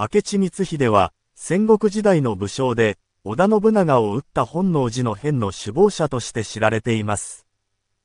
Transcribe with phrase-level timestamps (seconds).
[0.00, 7.44] 明智光秀は、戦国時代の武将で、織田信長を撃った本能寺の変の首謀者として知られています。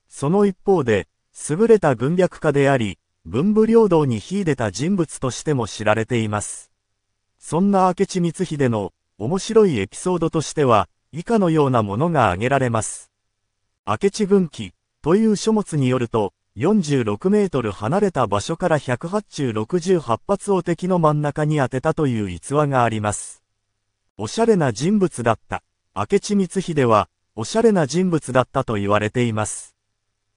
[0.09, 1.07] その一方で、
[1.49, 6.69] 優れた軍略家であり、文武両道に秀でた人物としても知られています。
[7.39, 13.09] そんな明智光秀の面白いエピソードとしては、以下のようなものが挙げられます。
[13.87, 23.43] 明智軍記という書物によると、46メートル離れた場所から108中68発を敵の真ん中に当てたという逸話があります。
[24.17, 25.63] おしゃれな人物だった。
[25.93, 29.75] 明智光秀は、おしゃれな人物だったと言われています。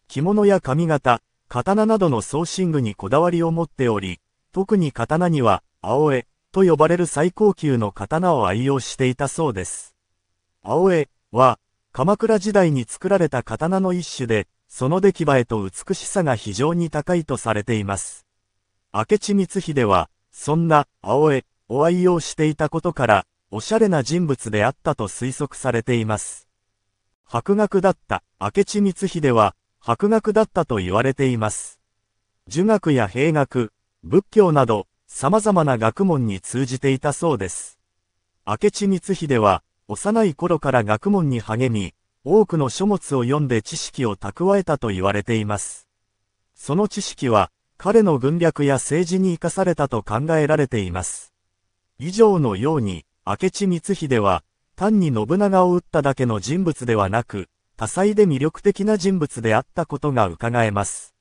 [0.09, 4.19] 着物や髪型、刀などの装身具にこだわりを持っており、
[4.51, 9.95] 特に刀には、青江と呼ばれる最高級の刀を愛用していたそうです。
[10.65, 11.61] 青江は、
[11.93, 18.27] 鎌倉時代に作られた刀の一種で、その出来栄えと美しさが非常に高いとされています。
[18.93, 26.49] 明智光秀は、そんな青江を愛用していたことから、おしゃれな人物であったと推測されています。
[27.25, 31.81] 博学だった明智光秀は、博学だったと言われています。
[32.47, 33.73] 儒学や兵学、
[34.03, 37.79] 仏教など、様々な学問に通じていたそうです。
[38.47, 41.95] 明智光秀は、幼い頃から学問に励み、
[42.31, 45.89] 多くの書物を読んで知識を蓄えたと言われています。
[46.55, 51.33] その知識は、彼の軍略や政治に生かされたと考えられています。
[51.99, 54.45] 以上のように、明智光秀は、
[54.77, 57.49] 単に信長を撃っただけの人物ではなく、
[57.79, 61.15] 多彩で魅力的な人物であったことが伺えます。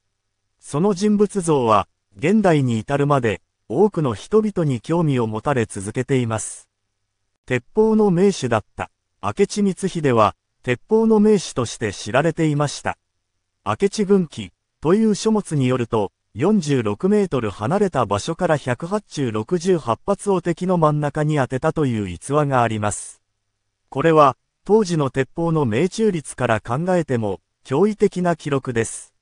[0.59, 6.67] その人物像は、現代に至るまで、多くの人々に興味を持たれ続けています。
[7.45, 8.91] 鉄砲の名手だった、
[9.23, 10.35] 明智光秀は、
[10.67, 12.97] 鉄砲の名手として知られていました。
[13.65, 14.51] 明智軍記
[14.81, 23.21] という書物によると、46メートル離れた場所から108中68発を敵の真ん中に当てたという逸話があります。
[23.87, 29.13] これは、当時の鉄砲の命中率から考えても、驚異的な記録です。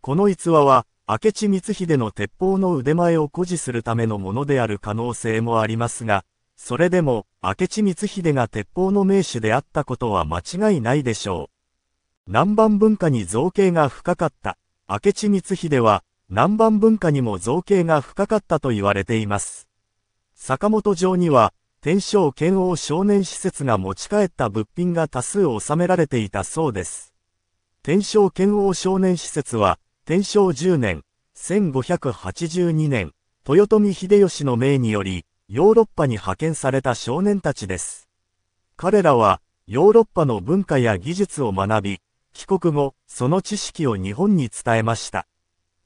[0.00, 11.48] この逸話は、明智光秀の鉄砲の腕前を誇示するためのものである可能性もありますが、それでも、明智光秀が鉄砲の名手であったことは間違いないでしょ
[12.26, 12.30] う。
[12.32, 14.58] 南蛮文化に造形が深かった。
[14.88, 19.68] 明智光秀は、南蛮文化にも造形が深かったと言われています。
[20.34, 27.14] 坂本城には、天正剣王少年施設が持ち帰った物品が多数収められていたそうです。
[27.84, 31.04] 天正剣王少年施設は、天正10年、
[31.36, 33.12] 1582年、
[33.48, 38.08] 豊臣秀吉の命により、ヨーロッパに派遣された少年たちです。
[38.76, 42.00] 彼らは、ヨーロッパの文化や技術を学び、
[42.32, 45.28] 帰国後、その知識を日本に伝えました。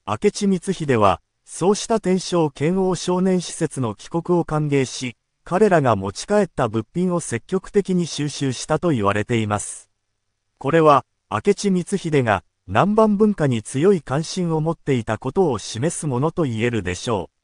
[0.07, 9.91] 明智光秀は、そうした天正剣王少年施設の帰国を歓迎し、彼らが持ち帰った物品を積極的に収集したと言われています。
[10.57, 17.40] これは、明智光秀が南蛮文化に強い関心を持っていたことを示すものと言えるでしょう。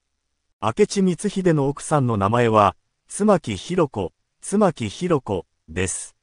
[0.59, 2.77] 明智光秀の奥さんの名前は、
[3.09, 6.17] 妻木弘子、妻木弘子です。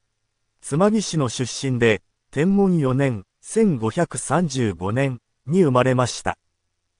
[0.59, 2.01] 妻木氏の出身で、
[2.31, 6.39] 天文4年、1535年、に生まれました。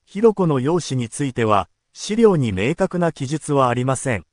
[0.06, 4.28] ひろこの容姿については、資料に明確な記述はありません。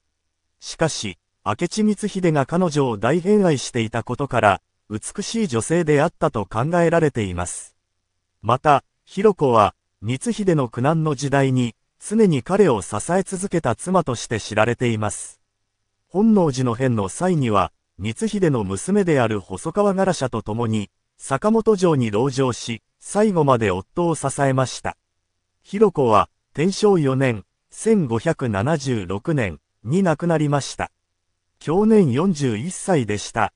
[0.59, 4.61] しかし、明智光秀が彼女を大偏愛していたことから、
[4.91, 7.75] 美しい女性であったと考えられています。
[8.43, 15.41] また、ひろこは、光秀の苦難の時代に、常に彼を支え続けた妻として知られています。
[16.09, 17.73] 本能寺の変の際には、
[18.03, 24.97] 光秀の娘である細川柄社と共に、坂本城に籠城し、最後まで夫を支えました。
[25.63, 30.91] 広子は、天正4年、1576年に亡くなりました。
[31.59, 33.53] 去年41歳でした。